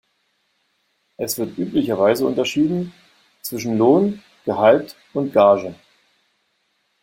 [1.17, 2.91] Es wird üblicherweise unterschieden
[3.43, 5.75] zwischen Lohn, Gehalt und Gage.